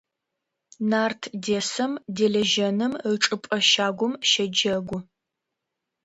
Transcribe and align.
Нарт 0.89 1.21
десэм 1.45 1.91
дэлэжьэным 2.15 2.93
ычӀыпӀэ 3.11 3.57
щагум 3.69 4.13
щэджэгу. 4.29 4.99